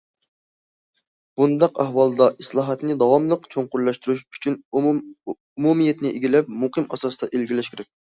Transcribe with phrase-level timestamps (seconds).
[1.41, 7.91] بۇنداق ئەھۋالدا، ئىسلاھاتنى داۋاملىق چوڭقۇرلاشتۇرۇش ئۈچۈن ئومۇمىيەتنى ئىگىلەپ، مۇقىم ئاساستا ئىلگىرىلەش كېرەك.